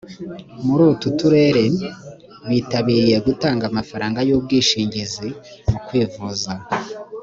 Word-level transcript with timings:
muri 0.65 0.83
utu 0.91 1.07
turere 1.19 1.63
bitabire 2.49 3.15
gutanga 3.27 3.63
amafaranga 3.71 4.19
y 4.27 4.31
ubwishingizi 4.37 5.27
mu 5.69 5.79
kwivuza 5.85 6.51